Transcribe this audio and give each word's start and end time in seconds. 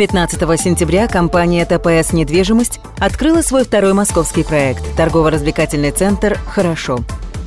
15 0.00 0.58
сентября 0.58 1.08
компания 1.08 1.62
ТПС 1.66 2.14
«Недвижимость» 2.14 2.80
открыла 2.98 3.42
свой 3.42 3.64
второй 3.64 3.92
московский 3.92 4.44
проект– 4.44 4.82
торгово-развлекательный 4.96 5.90
центр 5.90 6.38
«Хорошо». 6.46 7.00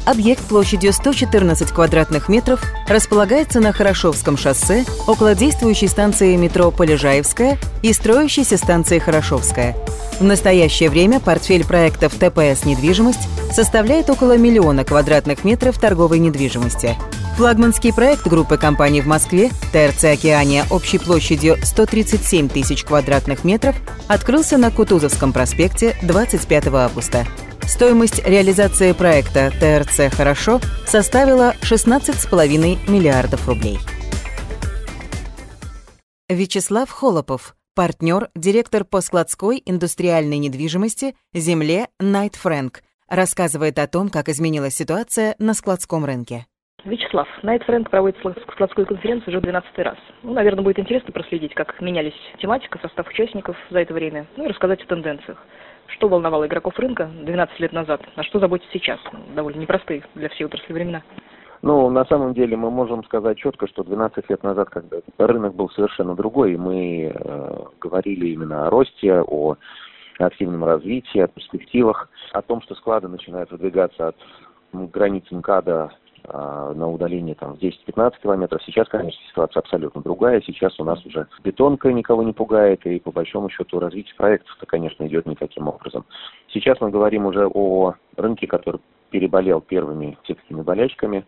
Объект 0.06 0.44
площадью 0.44 0.94
114 0.94 1.72
квадратных 1.72 2.30
метров 2.30 2.62
располагается 2.88 3.60
на 3.60 3.72
Хорошовском 3.72 4.38
шоссе 4.38 4.86
около 5.08 5.34
действующей 5.34 5.88
станции 5.88 6.36
метро 6.36 6.70
Полежаевская 6.70 7.58
и 7.82 7.92
строящейся 7.92 8.58
станции 8.58 9.00
Хорошовская. 9.00 9.76
В 10.20 10.24
настоящее 10.24 10.92
время 10.92 11.20
портфель 11.20 11.66
проектов 11.66 12.14
ТПС 12.14 12.66
«Недвижимость» 12.66 13.28
составляет 13.52 14.12
около 14.12 14.38
миллиона 14.38 14.86
квадратных 14.86 15.44
метров 15.44 15.80
торговой 15.80 16.20
недвижимости– 16.20 16.96
Флагманский 17.36 17.92
проект 17.92 18.28
группы 18.28 18.60
компаний 18.60 19.02
в 19.02 19.08
Москве 19.08 19.50
ТРЦ 19.72 20.04
«Океания» 20.04 20.66
общей 20.70 21.00
площадью 21.00 21.58
137 21.64 22.48
тысяч 22.48 22.84
квадратных 22.84 23.44
метров 23.44 23.76
открылся 24.08 24.60
на 24.60 24.70
Кутузовском 24.70 25.34
проспекте 25.34 25.98
25 26.04 26.68
августа. 26.68 27.26
Стоимость 27.64 28.24
реализации 28.24 28.92
проекта 28.92 29.52
ТРЦ 29.60 30.16
«Хорошо» 30.16 30.62
составила 30.86 31.56
16,5 31.64 32.88
миллиардов 32.88 33.48
рублей. 33.48 33.80
Вячеслав 36.30 36.92
Холопов, 36.92 37.56
партнер, 37.74 38.30
директор 38.36 38.86
по 38.86 39.02
складской 39.02 39.60
индустриальной 39.66 40.38
недвижимости 40.38 41.16
«Земле» 41.34 41.88
Найт 42.00 42.36
Фрэнк, 42.36 42.84
рассказывает 43.10 43.80
о 43.80 43.88
том, 43.88 44.10
как 44.10 44.30
изменилась 44.30 44.76
ситуация 44.76 45.36
на 45.40 45.56
складском 45.56 46.06
рынке. 46.06 46.46
Вячеслав, 46.86 47.28
Найт 47.44 47.64
Фрэнк 47.64 47.90
проводит 47.90 48.18
складскую 48.20 48.86
конференцию 48.86 49.30
уже 49.30 49.42
12 49.42 49.80
раз. 49.80 49.96
Ну, 50.22 50.34
наверное, 50.34 50.64
будет 50.64 50.80
интересно 50.80 51.14
проследить, 51.14 51.54
как 51.54 51.80
менялись 51.80 52.14
тематика, 52.40 52.78
состав 52.80 53.08
участников 53.08 53.56
за 53.70 53.80
это 53.80 53.94
время, 53.94 54.26
ну 54.36 54.44
и 54.44 54.48
рассказать 54.50 54.82
о 54.82 54.88
тенденциях. 54.88 55.38
Что 55.88 56.10
волновало 56.10 56.46
игроков 56.46 56.78
рынка 56.78 57.10
12 57.22 57.60
лет 57.62 57.72
назад, 57.72 58.02
а 58.16 58.24
что 58.24 58.40
заботит 58.40 58.68
сейчас? 58.74 59.00
Довольно 59.34 59.62
непростые 59.62 60.04
для 60.16 60.28
всей 60.28 60.46
отрасли 60.46 60.74
времена. 60.74 61.04
Ну, 61.62 61.90
на 61.90 62.04
самом 62.04 62.34
деле 62.34 62.58
мы 62.58 62.70
можем 62.70 63.06
сказать 63.06 63.38
четко, 63.38 63.68
что 63.68 63.86
12 63.86 64.30
лет 64.30 64.44
назад, 64.44 64.70
когда 64.70 64.98
рынок 65.18 65.56
был 65.56 65.70
совершенно 65.70 66.16
другой, 66.16 66.54
и 66.54 66.58
мы 66.58 67.14
э, 67.16 67.58
говорили 67.80 68.28
именно 68.28 68.68
о 68.68 68.70
росте, 68.70 69.22
о 69.22 69.56
активном 70.20 70.66
развитии, 70.66 71.20
о 71.20 71.28
перспективах, 71.28 72.10
о 72.34 72.42
том, 72.42 72.62
что 72.62 72.76
склады 72.76 73.08
начинают 73.08 73.52
выдвигаться 73.52 74.10
от 74.10 74.18
границ 74.74 75.24
МКАДа 75.32 75.92
на 76.28 76.90
удаление 76.90 77.36
там 77.36 77.54
10-15 77.54 78.14
километров. 78.22 78.62
Сейчас, 78.64 78.88
конечно, 78.88 79.20
ситуация 79.28 79.60
абсолютно 79.60 80.02
другая. 80.02 80.42
Сейчас 80.42 80.80
у 80.80 80.84
нас 80.84 81.06
уже 81.06 81.28
бетонка 81.44 81.92
никого 81.92 82.24
не 82.24 82.34
пугает, 82.34 82.86
и 82.86 83.00
по 83.00 83.12
большому 83.12 83.50
счету 83.50 83.80
развитие 83.80 84.16
проектов-то, 84.16 84.66
конечно, 84.66 85.06
идет 85.06 85.26
не 85.26 85.36
таким 85.36 85.68
образом. 85.68 86.06
Сейчас 86.50 86.80
мы 86.80 86.92
говорим 86.92 87.26
уже 87.26 87.48
о 87.48 87.96
рынке, 88.16 88.48
который 88.48 88.80
переболел 89.10 89.62
первыми 89.62 90.18
сетскими 90.26 90.62
болячками 90.62 91.26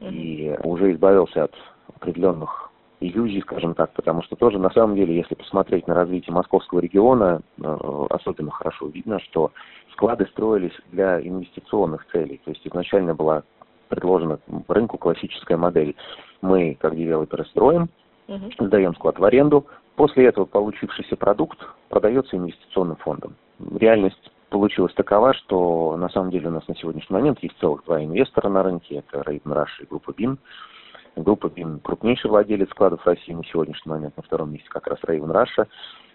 и 0.00 0.56
уже 0.62 0.92
избавился 0.92 1.44
от 1.44 1.54
определенных 1.96 2.70
иллюзий, 3.00 3.40
скажем 3.42 3.74
так, 3.74 3.92
потому 3.92 4.22
что 4.22 4.36
тоже 4.36 4.58
на 4.58 4.70
самом 4.70 4.96
деле, 4.96 5.16
если 5.16 5.34
посмотреть 5.34 5.86
на 5.86 5.94
развитие 5.94 6.34
московского 6.34 6.80
региона, 6.80 7.42
э, 7.58 8.06
особенно 8.10 8.50
хорошо 8.50 8.86
видно, 8.86 9.20
что 9.20 9.52
склады 9.92 10.26
строились 10.26 10.72
для 10.90 11.20
инвестиционных 11.20 12.06
целей. 12.12 12.40
То 12.44 12.50
есть 12.50 12.66
изначально 12.66 13.14
была 13.14 13.42
предложена 13.88 14.38
рынку 14.68 14.98
классическая 14.98 15.56
модель. 15.56 15.96
Мы, 16.42 16.76
как 16.80 16.96
девелоперы, 16.96 17.44
строим, 17.46 17.88
угу. 18.28 18.50
сдаем 18.58 18.94
склад 18.94 19.18
в 19.18 19.24
аренду. 19.24 19.66
После 19.96 20.26
этого 20.26 20.44
получившийся 20.44 21.16
продукт 21.16 21.58
продается 21.88 22.36
инвестиционным 22.36 22.96
фондом. 22.96 23.36
Реальность 23.78 24.30
получилась 24.50 24.94
такова, 24.94 25.34
что 25.34 25.96
на 25.96 26.08
самом 26.08 26.30
деле 26.30 26.48
у 26.48 26.52
нас 26.52 26.66
на 26.68 26.76
сегодняшний 26.76 27.14
момент 27.14 27.38
есть 27.42 27.58
целых 27.58 27.84
два 27.84 28.02
инвестора 28.02 28.48
на 28.48 28.62
рынке. 28.62 28.96
Это 29.06 29.22
Рейден 29.28 29.52
Rush 29.52 29.82
и 29.82 29.86
группа 29.86 30.10
BIM. 30.10 30.38
Группа 31.16 31.46
BIM 31.46 31.80
крупнейший 31.80 32.28
владелец 32.28 32.68
складов 32.70 33.06
России 33.06 33.32
на 33.32 33.44
сегодняшний 33.44 33.90
момент. 33.90 34.16
На 34.16 34.22
втором 34.22 34.52
месте 34.52 34.68
как 34.68 34.88
раз 34.88 34.98
Рейвен 35.04 35.30
Раша. 35.30 35.68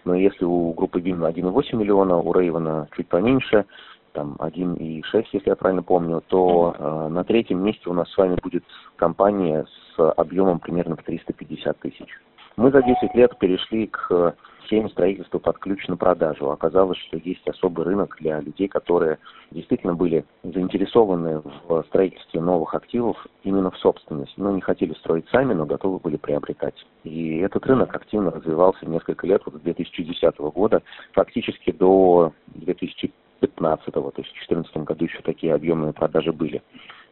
Но 0.04 0.14
если 0.14 0.44
у 0.44 0.72
группы 0.72 1.00
BIM 1.00 1.26
1,8 1.26 1.76
миллиона, 1.76 2.18
у 2.18 2.32
Рейвена 2.32 2.88
чуть 2.96 3.08
поменьше, 3.08 3.64
там 4.12 4.36
1,6, 4.38 5.26
если 5.32 5.48
я 5.48 5.56
правильно 5.56 5.82
помню, 5.82 6.22
то 6.26 6.74
э, 6.76 7.08
на 7.08 7.24
третьем 7.24 7.62
месте 7.62 7.88
у 7.88 7.92
нас 7.92 8.10
с 8.10 8.16
вами 8.16 8.36
будет 8.42 8.64
компания 8.96 9.66
с 9.94 10.10
объемом 10.12 10.58
примерно 10.58 10.96
в 10.96 11.02
350 11.02 11.78
тысяч. 11.78 12.08
Мы 12.56 12.70
за 12.70 12.82
10 12.82 13.14
лет 13.14 13.38
перешли 13.38 13.86
к 13.86 14.34
схеме 14.70 14.88
строительства 14.88 15.38
под 15.38 15.58
ключ 15.58 15.88
на 15.88 15.96
продажу. 15.96 16.50
Оказалось, 16.50 16.98
что 16.98 17.16
есть 17.16 17.46
особый 17.48 17.84
рынок 17.84 18.16
для 18.20 18.40
людей, 18.40 18.68
которые 18.68 19.18
действительно 19.50 19.94
были 19.94 20.24
заинтересованы 20.44 21.42
в 21.66 21.82
строительстве 21.88 22.40
новых 22.40 22.74
активов 22.74 23.16
именно 23.42 23.70
в 23.70 23.78
собственность. 23.78 24.34
Но 24.36 24.52
не 24.52 24.60
хотели 24.60 24.92
строить 24.94 25.28
сами, 25.30 25.54
но 25.54 25.66
готовы 25.66 25.98
были 25.98 26.16
приобретать. 26.16 26.86
И 27.02 27.38
этот 27.38 27.66
рынок 27.66 27.94
активно 27.94 28.30
развивался 28.30 28.86
несколько 28.86 29.26
лет, 29.26 29.42
вот 29.44 29.54
с 29.54 29.60
2010 29.60 30.38
года, 30.38 30.82
фактически 31.12 31.72
до 31.72 32.32
2015 32.48 33.12
15 33.40 33.92
то 33.92 34.00
есть 34.16 34.30
в 34.30 34.34
2014 34.34 34.76
году 34.78 35.04
еще 35.04 35.20
такие 35.22 35.54
объемные 35.54 35.92
продажи 35.92 36.32
были. 36.32 36.62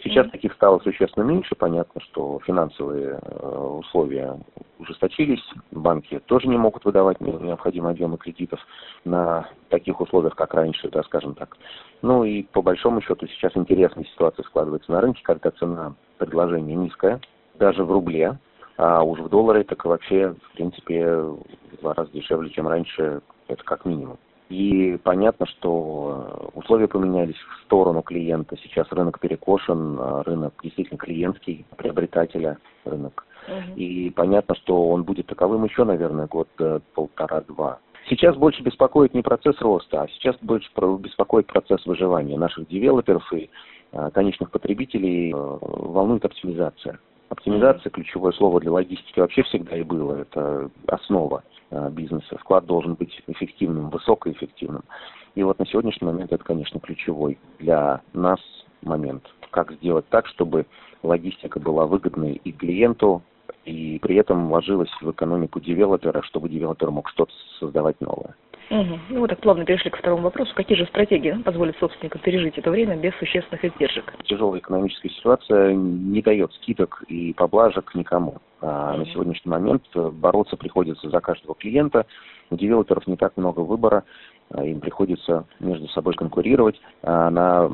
Сейчас 0.02 0.26
mm-hmm. 0.26 0.30
таких 0.30 0.52
стало 0.54 0.78
существенно 0.78 1.24
меньше. 1.24 1.54
Понятно, 1.56 2.00
что 2.00 2.40
финансовые 2.46 3.18
э, 3.20 3.58
условия 3.80 4.38
ужесточились. 4.78 5.42
Банки 5.72 6.20
тоже 6.26 6.46
не 6.46 6.56
могут 6.56 6.84
выдавать 6.84 7.20
необходимые 7.20 7.92
объемы 7.92 8.16
кредитов 8.16 8.60
на 9.04 9.48
таких 9.70 10.00
условиях, 10.00 10.36
как 10.36 10.54
раньше, 10.54 10.88
да, 10.88 11.02
скажем 11.02 11.34
так. 11.34 11.56
Ну 12.02 12.22
и 12.24 12.44
по 12.44 12.62
большому 12.62 13.00
счету 13.00 13.26
сейчас 13.26 13.56
интересная 13.56 14.04
ситуация 14.04 14.44
складывается 14.44 14.92
на 14.92 15.00
рынке, 15.00 15.22
когда 15.24 15.50
цена 15.50 15.94
предложения 16.18 16.76
низкая, 16.76 17.20
даже 17.58 17.82
в 17.82 17.90
рубле, 17.90 18.38
а 18.76 19.02
уж 19.02 19.18
в 19.18 19.28
долларе 19.28 19.64
так 19.64 19.84
вообще, 19.84 20.34
в 20.40 20.52
принципе, 20.52 21.12
в 21.16 21.40
два 21.80 21.94
раза 21.94 22.12
дешевле, 22.12 22.50
чем 22.50 22.68
раньше, 22.68 23.20
это 23.48 23.64
как 23.64 23.84
минимум. 23.84 24.18
И 24.48 24.98
понятно, 25.02 25.46
что 25.46 26.50
условия 26.54 26.88
поменялись 26.88 27.36
в 27.36 27.64
сторону 27.64 28.02
клиента. 28.02 28.56
Сейчас 28.62 28.90
рынок 28.90 29.20
перекошен, 29.20 29.98
а 30.00 30.22
рынок 30.22 30.54
действительно 30.62 30.98
клиентский, 30.98 31.66
приобретателя 31.76 32.58
рынок. 32.84 33.26
Угу. 33.46 33.76
И 33.76 34.10
понятно, 34.10 34.54
что 34.54 34.88
он 34.88 35.04
будет 35.04 35.26
таковым 35.26 35.64
еще, 35.64 35.84
наверное, 35.84 36.26
год 36.26 36.48
э, 36.60 36.80
полтора-два. 36.94 37.78
Сейчас 38.08 38.36
больше 38.36 38.62
беспокоит 38.62 39.12
не 39.12 39.20
процесс 39.22 39.60
роста, 39.60 40.02
а 40.02 40.08
сейчас 40.08 40.36
больше 40.40 40.70
беспокоит 40.98 41.46
процесс 41.46 41.84
выживания 41.84 42.38
наших 42.38 42.68
девелоперов 42.68 43.30
и 43.34 43.50
э, 43.92 44.10
конечных 44.14 44.50
потребителей. 44.50 45.32
Э, 45.32 45.58
волнует 45.60 46.24
оптимизация. 46.24 46.98
Оптимизация– 47.28 47.90
ключевое 47.92 48.32
слово 48.32 48.60
для 48.60 48.72
логистики 48.72 49.20
вообще 49.20 49.42
всегда 49.42 49.76
и 49.76 49.82
было. 49.82 50.14
Это 50.22 50.70
основа. 50.86 51.42
Э, 51.70 51.90
бизнеса. 51.90 52.38
Вклад 52.38 52.64
должен 52.64 52.94
быть 52.94 53.22
эффективным, 53.26 53.90
высокоэффективным. 53.90 54.84
И 55.34 55.42
вот 55.42 55.58
на 55.58 55.66
сегодняшний 55.66 56.06
момент 56.06 56.32
это, 56.32 56.42
конечно, 56.42 56.80
ключевой 56.80 57.38
для 57.58 58.00
нас 58.14 58.40
момент. 58.80 59.24
Как 59.50 59.72
сделать 59.72 60.08
так, 60.08 60.26
чтобы 60.28 60.64
логистика 61.02 61.60
была 61.60 61.84
выгодной 61.84 62.40
и 62.42 62.52
клиенту, 62.52 63.22
и 63.66 63.98
при 64.00 64.16
этом 64.16 64.48
вложилась 64.48 64.90
в 65.02 65.10
экономику 65.10 65.60
девелопера, 65.60 66.22
чтобы 66.22 66.48
девелопер 66.48 66.90
мог 66.90 67.10
что-то 67.10 67.32
создавать 67.60 68.00
новое. 68.00 68.34
Угу. 68.70 68.98
Ну, 69.10 69.20
вот 69.20 69.30
так 69.30 69.40
плавно 69.40 69.64
перешли 69.64 69.90
к 69.90 69.96
второму 69.96 70.22
вопросу. 70.22 70.52
Какие 70.54 70.76
же 70.76 70.86
стратегии 70.86 71.32
ну, 71.32 71.42
позволят 71.42 71.76
собственникам 71.78 72.20
пережить 72.20 72.58
это 72.58 72.70
время 72.70 72.96
без 72.96 73.14
существенных 73.16 73.64
издержек? 73.64 74.12
Тяжелая 74.24 74.60
экономическая 74.60 75.08
ситуация 75.08 75.72
не 75.74 76.20
дает 76.20 76.52
скидок 76.54 77.02
и 77.08 77.32
поблажек 77.32 77.94
никому. 77.94 78.36
А 78.60 78.90
угу. 78.90 78.98
на 78.98 79.06
сегодняшний 79.06 79.50
момент 79.50 79.84
бороться 79.94 80.56
приходится 80.56 81.08
за 81.08 81.20
каждого 81.20 81.54
клиента. 81.54 82.06
У 82.50 82.56
девелоперов 82.56 83.06
не 83.06 83.16
так 83.16 83.36
много 83.36 83.60
выбора, 83.60 84.04
а 84.50 84.64
им 84.64 84.80
приходится 84.80 85.44
между 85.60 85.88
собой 85.88 86.14
конкурировать. 86.14 86.80
А 87.02 87.30
на 87.30 87.70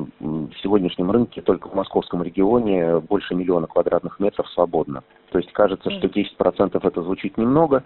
сегодняшнем 0.61 1.11
рынке 1.11 1.41
только 1.41 1.69
в 1.69 1.75
московском 1.75 2.23
регионе 2.23 2.99
больше 2.99 3.35
миллиона 3.35 3.67
квадратных 3.67 4.19
метров 4.19 4.49
свободно. 4.49 5.03
То 5.31 5.39
есть 5.39 5.51
кажется, 5.53 5.89
что 5.91 6.07
10% 6.07 6.79
это 6.81 7.01
звучит 7.01 7.37
немного, 7.37 7.83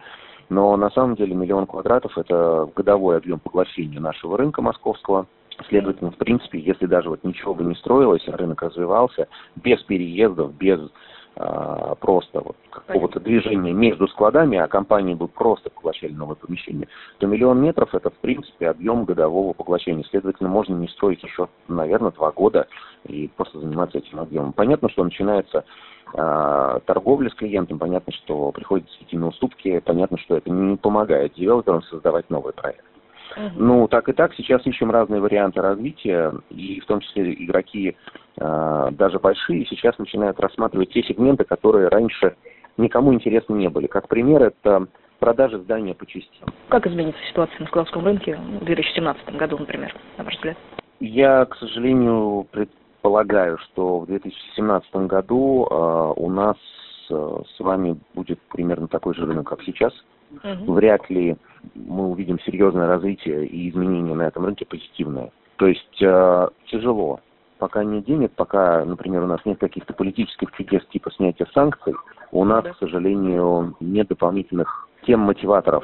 но 0.50 0.76
на 0.78 0.90
самом 0.90 1.16
деле 1.16 1.36
миллион 1.36 1.68
квадратов– 1.68 2.18
это 2.18 2.70
годовой 2.76 3.18
объем 3.18 3.40
поглощения 3.40 4.00
нашего 4.00 4.38
рынка 4.38 4.62
московского. 4.62 5.28
Следовательно, 5.68 6.12
в 6.12 6.18
принципе, 6.18 6.60
если 6.60 6.86
даже 6.86 7.10
вот 7.10 7.24
ничего 7.24 7.54
бы 7.54 7.64
не 7.64 7.76
строилось, 7.76 8.28
рынок 8.28 8.62
развивался 8.62 9.28
без 9.58 9.82
переездов, 9.84 10.54
без 10.56 10.80
а, 10.80 10.90
просто 12.02 12.42
вот 12.42 12.58
какого-то 12.70 13.20
движения 13.22 13.72
между 13.72 14.08
складами, 14.10 14.58
а 14.58 14.68
компании 14.68 15.14
бы 15.14 15.28
просто 15.28 15.70
поглощали 15.70 16.12
новое 16.12 16.36
помещение, 16.36 16.90
то 17.20 17.28
миллион 17.28 17.62
метров 17.62 17.96
это 17.96 18.10
в 18.10 18.16
принципе 18.16 18.70
объем 18.70 19.06
годового 19.06 19.54
поглощения. 19.54 20.04
Следовательно, 20.10 20.50
можно 20.50 20.76
не 20.76 20.90
строить 20.90 21.24
еще, 21.24 21.48
наверное, 21.70 22.12
два 22.12 22.32
года 22.32 22.68
и 23.06 23.30
просто 23.38 23.60
заниматься 23.60 24.00
этим 24.00 24.20
объемом. 24.20 24.52
Понятно, 24.52 24.90
что 24.90 25.04
начинается 25.04 25.64
э, 26.14 26.80
торговля 26.86 27.30
с 27.30 27.36
клиентом, 27.36 27.80
понятно, 27.80 28.12
что 28.12 28.52
приходится 28.52 28.94
идти 29.02 29.18
на 29.18 29.28
уступки, 29.28 29.80
понятно, 29.80 30.18
что 30.18 30.36
это 30.36 30.50
не 30.50 30.76
помогает 30.76 31.36
девелоперам 31.36 31.84
создавать 31.84 32.30
новый 32.30 32.52
проект. 32.52 32.84
Ну, 33.56 33.88
так 33.88 34.10
и 34.10 34.14
так, 34.14 34.34
сейчас 34.36 34.66
ищем 34.66 34.92
разные 34.92 35.22
варианты 35.22 35.62
развития, 35.62 36.34
и 36.50 36.80
в 36.80 36.86
том 36.86 37.00
числе 37.00 37.34
игроки 37.34 37.96
э, 38.38 38.88
даже 38.92 39.20
большие 39.20 39.66
сейчас 39.66 39.98
начинают 39.98 40.40
рассматривать 40.40 40.92
те 40.92 41.04
сегменты, 41.04 41.44
которые 41.44 41.90
раньше 41.90 42.36
никому 42.78 43.14
интересны 43.14 43.54
не 43.56 43.70
были. 43.70 43.88
Как 43.88 44.08
пример, 44.08 44.44
это 44.44 44.88
продажи 45.20 45.60
здания 45.60 45.94
по 45.94 46.06
частям. 46.06 46.50
Как 46.70 46.88
изменится 46.88 47.22
ситуация 47.30 47.60
на 47.60 47.68
складском 47.68 48.06
рынке 48.06 48.38
в 48.62 48.66
2017 48.66 49.36
году, 49.36 49.58
например, 49.60 49.94
на 50.18 50.24
ваш 50.24 50.36
взгляд? 50.36 50.58
Я, 51.00 51.46
к 51.46 51.56
сожалению, 51.58 52.48
предполагаю, 52.52 53.58
что 53.60 54.00
в 54.00 54.08
2017 54.08 54.96
году 55.08 55.68
э, 55.70 56.14
у 56.18 56.30
нас 56.30 56.58
э, 57.10 57.38
с 57.56 57.60
вами 57.60 57.98
будет 58.16 58.40
примерно 58.50 58.88
такой 58.88 59.14
же 59.14 59.26
рынок, 59.26 59.48
как 59.48 59.62
сейчас. 59.64 59.94
Угу. 60.32 60.74
Вряд 60.74 61.10
ли 61.10 61.38
мы 61.76 62.08
увидим 62.08 62.40
серьезное 62.40 62.88
развитие 62.88 63.46
и 63.46 63.70
изменения 63.70 64.16
на 64.16 64.24
этом 64.24 64.46
рынке 64.46 64.66
позитивное. 64.66 65.32
То 65.58 65.68
есть 65.68 66.02
э, 66.02 66.48
тяжело. 66.68 67.20
Пока 67.58 67.84
нет 67.84 68.06
денег, 68.06 68.32
пока, 68.32 68.86
например, 68.86 69.24
у 69.24 69.28
нас 69.28 69.42
нет 69.44 69.60
каких-то 69.60 69.94
политических 69.94 70.52
чудес 70.54 70.86
типа 70.88 71.12
снятия 71.12 71.46
санкций, 71.54 71.94
у 72.32 72.46
нас, 72.46 72.64
к 72.64 72.80
сожалению, 72.80 73.76
нет 73.82 74.08
дополнительных 74.08 74.88
тем 75.06 75.20
мотиваторов 75.22 75.84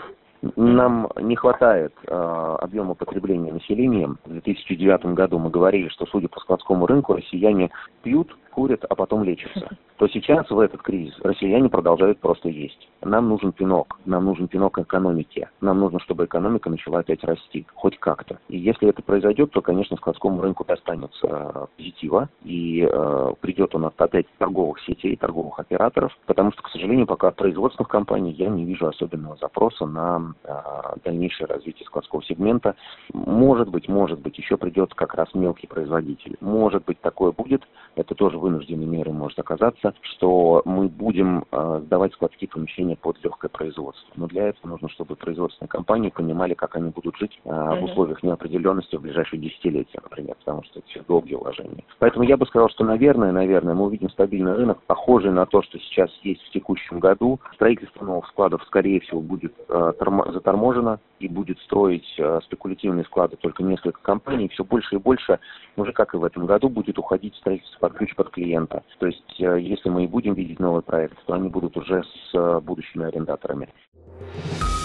нам 0.55 1.09
не 1.19 1.35
хватает 1.35 1.93
э, 2.07 2.13
объема 2.13 2.93
потребления 2.93 3.51
населением. 3.51 4.19
В 4.25 4.29
2009 4.29 5.05
году 5.15 5.39
мы 5.39 5.49
говорили, 5.49 5.87
что, 5.89 6.05
судя 6.05 6.27
по 6.27 6.39
складскому 6.39 6.85
рынку, 6.85 7.13
россияне 7.13 7.71
пьют, 8.03 8.35
курят, 8.55 8.85
а 8.89 8.95
потом 8.95 9.25
лечатся. 9.25 9.67
То 9.97 10.07
сейчас 10.07 10.49
в 10.49 10.59
этот 10.59 10.81
кризис 10.81 11.13
россияне 11.21 11.69
продолжают 11.69 12.19
просто 12.19 12.47
есть. 12.47 12.89
Нам 13.01 13.27
нужен 13.27 13.51
пинок, 13.51 13.99
нам 14.05 14.25
нужен 14.25 14.47
пинок 14.47 14.79
экономики. 14.79 15.49
Нам 15.59 15.79
нужно, 15.79 15.99
чтобы 15.99 16.25
экономика 16.25 16.69
начала 16.69 16.99
опять 16.99 17.23
расти, 17.25 17.65
хоть 17.73 17.97
как-то. 17.97 18.39
И 18.47 18.57
если 18.57 18.87
это 18.87 19.01
произойдет, 19.01 19.51
то, 19.51 19.61
конечно, 19.61 19.97
складскому 19.97 20.41
рынку 20.41 20.63
достанется 20.63 21.27
э, 21.27 21.65
позитива, 21.77 22.29
и 22.43 22.87
э, 22.89 23.33
придет 23.41 23.75
у 23.75 23.79
нас 23.79 23.91
опять 23.97 24.25
торговых 24.37 24.79
сетей, 24.81 25.17
торговых 25.17 25.59
операторов, 25.59 26.17
потому 26.25 26.53
что, 26.53 26.63
к 26.63 26.69
сожалению, 26.69 27.07
пока 27.07 27.29
от 27.29 27.35
производственных 27.35 27.89
компаний 27.89 28.31
я 28.31 28.47
не 28.47 28.63
вижу 28.63 28.87
особенного 28.87 29.35
запроса 29.37 29.85
на 29.85 30.33
а, 30.43 30.95
дальнейшее 31.03 31.47
развитие 31.47 31.85
складского 31.85 32.23
сегмента. 32.23 32.75
Может 33.13 33.69
быть, 33.69 33.89
может 33.89 34.19
быть, 34.19 34.37
еще 34.37 34.57
придет 34.57 34.93
как 34.93 35.13
раз 35.13 35.33
мелкий 35.33 35.67
производитель. 35.67 36.37
Может 36.39 36.85
быть, 36.85 36.99
такое 37.01 37.31
будет. 37.31 37.63
Это 37.95 38.15
тоже 38.15 38.37
вынужденной 38.45 38.85
мерой 38.85 39.11
может 39.11 39.39
оказаться, 39.39 39.95
что 40.01 40.61
мы 40.65 40.87
будем 40.87 41.45
а, 41.51 41.79
сдавать 41.79 42.13
складские 42.13 42.47
помещения 42.47 42.95
под 42.95 43.17
легкое 43.23 43.49
производство. 43.49 44.07
Но 44.15 44.27
для 44.27 44.49
этого 44.49 44.67
нужно, 44.67 44.87
чтобы 44.89 45.15
производственные 45.15 45.67
компании 45.69 46.09
понимали, 46.09 46.53
как 46.53 46.75
они 46.75 46.91
будут 46.91 47.17
жить 47.17 47.39
mm-hmm. 47.43 47.79
в 47.79 47.83
условиях 47.85 48.21
неопределенности 48.21 48.97
в 48.97 49.01
ближайшие 49.01 49.41
десятилетия, 49.41 49.99
например, 50.03 50.35
потому 50.35 50.63
что 50.63 50.79
это 50.79 50.87
все 50.89 51.01
долгие 51.07 51.35
вложения. 51.35 51.83
Поэтому 51.97 52.23
я 52.23 52.37
бы 52.37 52.45
сказал, 52.45 52.69
что, 52.69 52.83
наверное, 52.83 53.31
наверное, 53.31 53.73
мы 53.73 53.85
увидим 53.85 54.09
стабильный 54.09 54.53
рынок, 54.53 54.79
похожий 54.83 55.31
на 55.31 55.47
то, 55.47 55.63
что 55.63 55.79
сейчас 55.79 56.11
есть 56.21 56.43
в 56.43 56.51
текущем 56.51 56.99
году. 56.99 57.39
Строительство 57.55 58.05
новых 58.05 58.27
складов, 58.27 58.63
скорее 58.65 58.99
всего, 58.99 59.21
будет 59.21 59.53
э, 59.69 59.91
заторможена 60.33 60.99
и 61.19 61.27
будет 61.27 61.59
строить 61.61 62.13
э, 62.19 62.39
спекулятивные 62.43 63.05
склады 63.05 63.37
только 63.37 63.63
несколько 63.63 64.01
компаний. 64.01 64.49
Все 64.49 64.63
больше 64.63 64.95
и 64.95 64.99
больше, 64.99 65.39
уже 65.77 65.93
как 65.93 66.13
и 66.13 66.17
в 66.17 66.23
этом 66.23 66.45
году, 66.45 66.69
будет 66.69 66.99
уходить 66.99 67.35
строительство 67.35 67.79
под 67.79 67.93
ключ 67.93 68.15
под 68.15 68.29
клиента. 68.35 68.83
То 68.99 69.07
есть, 69.07 69.39
э, 69.39 69.59
если 69.61 69.89
мы 69.89 70.03
и 70.03 70.07
будем 70.07 70.33
видеть 70.33 70.59
новый 70.59 70.81
проект, 70.81 71.17
то 71.25 71.33
они 71.33 71.49
будут 71.49 71.75
уже 71.77 72.03
с 72.03 72.37
э, 72.37 72.59
будущими 72.59 73.05
арендаторами. 73.05 73.69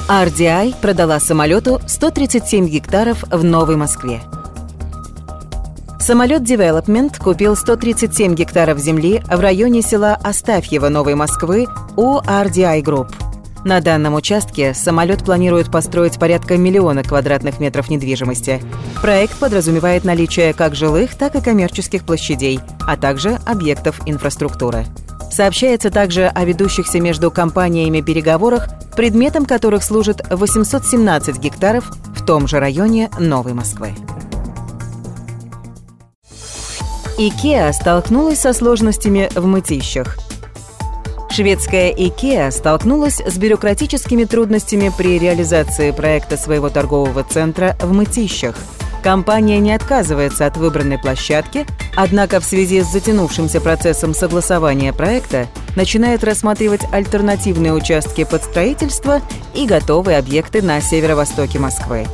RDI 0.08 0.80
продала 0.80 1.18
самолету 1.18 1.78
137 1.86 2.66
гектаров 2.66 3.22
в 3.24 3.44
Новой 3.44 3.76
Москве. 3.76 4.20
Самолет 5.98 6.42
Development 6.42 7.12
купил 7.22 7.54
137 7.54 8.34
гектаров 8.34 8.78
земли 8.78 9.20
в 9.30 9.38
районе 9.38 9.82
села 9.82 10.16
Астафьево 10.24 10.88
Новой 10.88 11.14
Москвы 11.14 11.66
у 11.96 12.18
RDI 12.20 12.82
Group– 12.82 13.08
на 13.64 13.80
данном 13.80 14.14
участке 14.14 14.72
самолет 14.74 15.24
планирует 15.24 15.70
построить 15.70 16.18
порядка 16.18 16.56
миллиона 16.56 17.02
квадратных 17.02 17.60
метров 17.60 17.90
недвижимости. 17.90 18.62
Проект 19.02 19.38
подразумевает 19.38 20.04
наличие 20.04 20.54
как 20.54 20.74
жилых, 20.74 21.14
так 21.14 21.34
и 21.34 21.40
коммерческих 21.40 22.04
площадей, 22.04 22.60
а 22.86 22.96
также 22.96 23.38
объектов 23.46 24.00
инфраструктуры. 24.06 24.86
Сообщается 25.30 25.90
также 25.90 26.26
о 26.26 26.44
ведущихся 26.44 27.00
между 27.00 27.30
компаниями 27.30 28.00
переговорах, 28.00 28.68
предметом 28.96 29.44
которых 29.44 29.84
служит 29.84 30.20
817 30.30 31.38
гектаров 31.38 31.90
в 32.14 32.24
том 32.24 32.48
же 32.48 32.58
районе 32.58 33.10
Новой 33.18 33.52
Москвы. 33.52 33.92
IKEA 37.18 37.72
столкнулась 37.72 38.40
со 38.40 38.54
сложностями 38.54 39.28
в 39.34 39.44
мытищах– 39.44 40.16
Шведская 41.32 41.92
IKEA 41.92 42.50
столкнулась 42.50 43.20
с 43.24 43.38
бюрократическими 43.38 44.24
трудностями 44.24 44.92
при 44.96 45.16
реализации 45.16 45.92
проекта 45.92 46.36
своего 46.36 46.70
торгового 46.70 47.22
центра 47.22 47.76
в 47.80 47.92
Мытищах. 47.92 48.56
Компания 49.04 49.60
не 49.60 49.72
отказывается 49.72 50.44
от 50.44 50.56
выбранной 50.56 50.98
площадки, 50.98 51.66
однако 51.94 52.40
в 52.40 52.44
связи 52.44 52.82
с 52.82 52.90
затянувшимся 52.90 53.60
процессом 53.60 54.12
согласования 54.12 54.92
проекта 54.92 55.46
начинает 55.76 56.24
рассматривать 56.24 56.82
альтернативные 56.90 57.72
участки 57.72 58.24
под 58.24 58.42
строительство 58.42 59.22
и 59.54 59.66
готовые 59.66 60.18
объекты 60.18 60.62
на 60.62 60.80
северо-востоке 60.80 61.60
Москвы. 61.60 62.06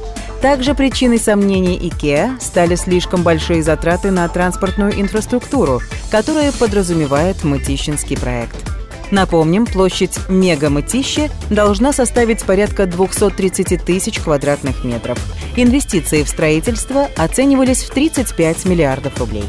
Также 0.42 0.74
причиной 0.74 1.18
сомнений 1.18 1.78
IKEA 1.78 2.38
стали 2.38 2.74
слишком 2.74 3.22
большие 3.22 3.62
затраты 3.62 4.10
на 4.10 4.28
транспортную 4.28 5.00
инфраструктуру, 5.00 5.80
которая 6.10 6.52
подразумевает 6.52 7.42
мытищинский 7.44 8.18
проект. 8.18 8.75
Напомним, 9.10 9.66
площадь 9.66 10.18
мега-мытища 10.28 11.30
должна 11.50 11.92
составить 11.92 12.42
порядка 12.44 12.86
230 12.86 13.84
тысяч 13.84 14.18
квадратных 14.18 14.84
метров. 14.84 15.18
Инвестиции 15.56 16.22
в 16.22 16.28
строительство 16.28 17.08
оценивались 17.16 17.82
в 17.82 17.90
35 17.90 18.64
миллиардов 18.66 19.18
рублей. 19.18 19.44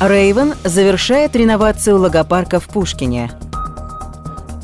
Рейвен 0.00 0.54
завершает 0.64 1.34
реновацию 1.34 1.98
логопарка 1.98 2.60
в 2.60 2.68
Пушкине. 2.68 3.32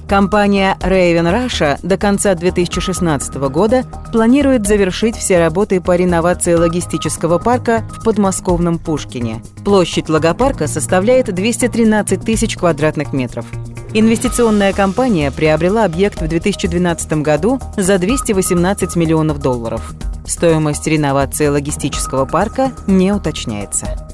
Компания 0.08 0.76
Raven 0.80 1.32
Russia 1.32 1.78
до 1.82 1.96
конца 1.96 2.34
2016 2.34 3.34
года 3.48 3.84
планирует 4.12 4.66
завершить 4.66 5.16
все 5.16 5.38
работы 5.38 5.80
по 5.80 5.96
реновации 5.96 6.54
логистического 6.54 7.38
парка 7.38 7.84
в 7.90 8.04
подмосковном 8.04 8.78
Пушкине. 8.78 9.42
Площадь 9.64 10.10
логопарка 10.10 10.66
составляет 10.66 11.34
213 11.34 12.20
тысяч 12.22 12.56
квадратных 12.56 13.14
метров. 13.14 13.46
Инвестиционная 13.94 14.72
компания 14.72 15.30
приобрела 15.30 15.84
объект 15.84 16.20
в 16.20 16.28
2012 16.28 17.22
году 17.22 17.58
за 17.76 17.98
218 17.98 18.96
миллионов 18.96 19.38
долларов. 19.38 19.94
Стоимость 20.26 20.86
реновации 20.86 21.48
логистического 21.48 22.26
парка 22.26 22.72
не 22.86 23.12
уточняется. 23.12 24.13